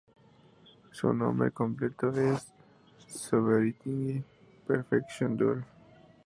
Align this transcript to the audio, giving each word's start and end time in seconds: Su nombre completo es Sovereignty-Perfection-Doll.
Su 0.91 1.13
nombre 1.13 1.51
completo 1.51 2.11
es 2.11 2.51
Sovereignty-Perfection-Doll. 3.05 5.63